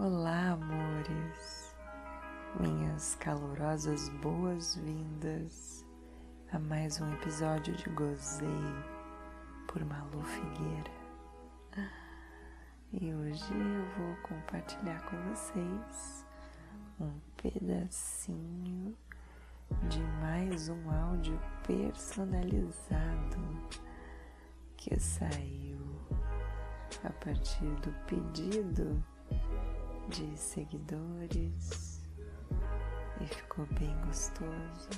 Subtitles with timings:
[0.00, 1.74] Olá, amores,
[2.60, 5.84] minhas calorosas boas-vindas
[6.52, 8.46] a mais um episódio de Gozei
[9.66, 10.92] por Malu Figueira.
[12.92, 16.24] E hoje eu vou compartilhar com vocês
[17.00, 18.96] um pedacinho
[19.88, 23.40] de mais um áudio personalizado
[24.76, 25.80] que saiu
[27.02, 29.04] a partir do pedido
[30.08, 32.02] de seguidores.
[33.20, 34.88] E ficou bem gostoso,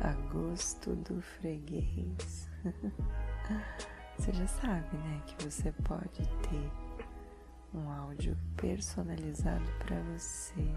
[0.00, 2.48] a gosto do freguês.
[4.16, 6.70] você já sabe, né, que você pode ter
[7.74, 10.72] um áudio personalizado para você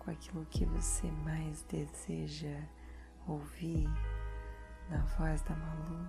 [0.00, 2.60] com aquilo que você mais deseja
[3.26, 3.88] ouvir
[4.90, 6.06] na voz da Malu,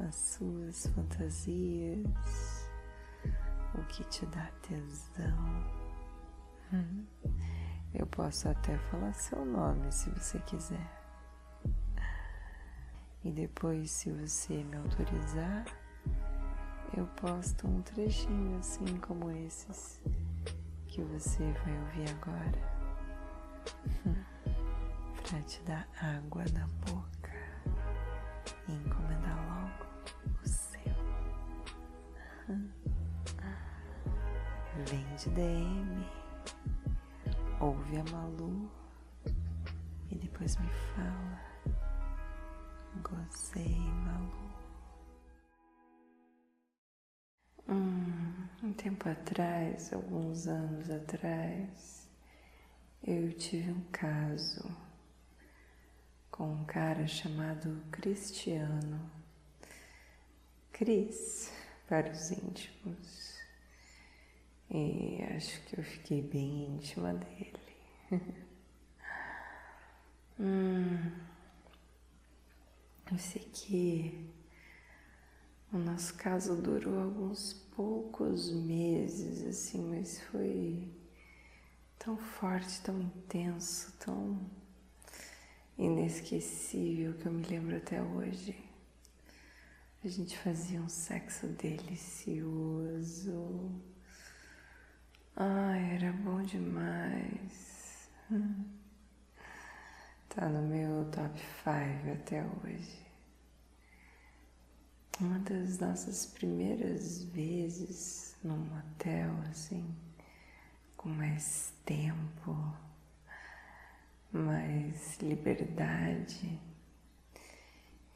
[0.00, 2.61] as suas fantasias
[3.74, 5.64] o que te dá tesão.
[6.72, 7.04] Hum.
[7.94, 10.90] Eu posso até falar seu nome se você quiser.
[13.24, 15.64] E depois, se você me autorizar,
[16.96, 20.00] eu posto um trechinho assim como esses
[20.86, 22.72] que você vai ouvir agora.
[25.22, 27.12] para te dar água na boca
[28.68, 29.21] encomendar
[34.86, 36.06] Vem de DM,
[37.60, 38.68] ouve a Malu
[40.10, 41.40] e depois me fala.
[43.02, 44.52] Gozei, Malu.
[47.68, 52.10] Hum, um tempo atrás, alguns anos atrás,
[53.06, 54.68] eu tive um caso
[56.30, 59.10] com um cara chamado Cristiano.
[60.72, 61.52] Cris,
[61.88, 63.31] para os íntimos.
[64.74, 67.76] E acho que eu fiquei bem íntima dele.
[70.40, 71.12] hum,
[73.10, 74.30] eu sei que
[75.70, 80.90] o nosso caso durou alguns poucos meses, assim, mas foi
[81.98, 84.40] tão forte, tão intenso, tão
[85.76, 88.58] inesquecível que eu me lembro até hoje.
[90.02, 92.62] A gente fazia um sexo delicioso
[95.34, 98.10] Ai, era bom demais.
[100.28, 103.06] Tá no meu top 5 até hoje.
[105.18, 109.94] Uma das nossas primeiras vezes num motel, assim,
[110.98, 112.76] com mais tempo,
[114.30, 116.60] mais liberdade,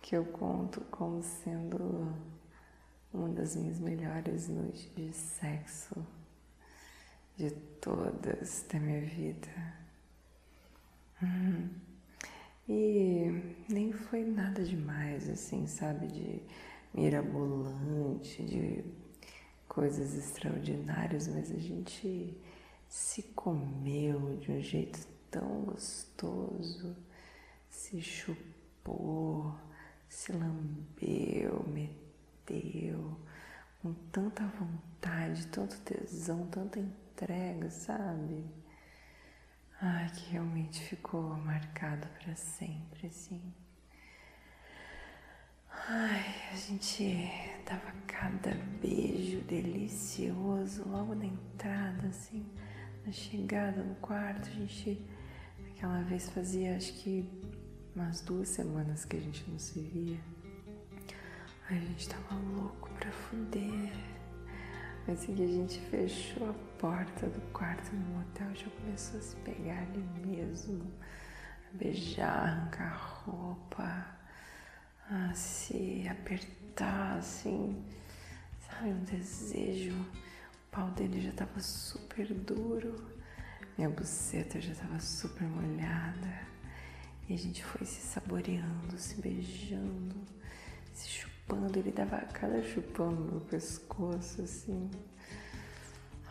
[0.03, 2.15] que eu conto como sendo
[3.11, 6.07] uma das minhas melhores noites de sexo
[7.37, 9.49] de todas da minha vida.
[11.23, 11.69] Hum.
[12.69, 16.43] E nem foi nada demais, assim, sabe, de
[16.93, 18.85] mirabolante, de
[19.69, 22.37] coisas extraordinárias, mas a gente
[22.89, 26.97] se comeu de um jeito tão gostoso,
[27.69, 29.55] se chupou,
[30.09, 33.17] se lambeu, meteu,
[33.83, 36.81] com tanta vontade, tanto tesão, tanta
[37.17, 38.45] entrega, sabe?
[39.81, 43.41] Ai, que realmente ficou marcado para sempre, assim.
[45.89, 47.31] Ai, a gente
[47.65, 52.45] dava cada beijo delicioso logo na entrada, assim,
[53.07, 54.49] na chegada no quarto.
[54.49, 55.01] A gente,
[55.71, 57.27] aquela vez, fazia acho que
[57.95, 60.21] umas duas semanas que a gente não se via.
[61.71, 64.06] A gente tava louco pra fuder.
[65.09, 69.37] Assim que a gente fechou a porta do quarto no motel, já começou a se
[69.37, 70.93] pegar ali mesmo,
[71.73, 74.07] a beijar, arrancar a roupa,
[75.09, 77.85] a se apertar, assim,
[78.59, 79.95] sabe, um desejo.
[79.95, 83.09] O pau dele já tava super duro,
[83.79, 86.47] minha buceta já tava super molhada.
[87.29, 90.17] E a gente foi se saboreando, se beijando,
[91.47, 94.91] chupando, ele dava cada chupão no meu pescoço, assim.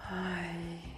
[0.10, 0.95] Ai,